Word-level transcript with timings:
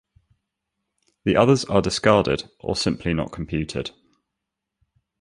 The 1.25 1.35
others 1.37 1.63
are 1.65 1.79
discarded, 1.79 2.49
or 2.59 2.75
simply 2.75 3.13
not 3.13 3.31
computed. 3.31 3.91